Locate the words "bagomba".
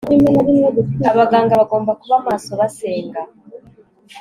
1.61-1.91